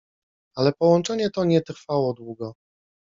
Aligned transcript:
Ale 0.55 0.73
połączenie 0.73 1.29
to 1.29 1.43
nie 1.45 1.61
trwało 1.61 2.13
długo. 2.13 2.53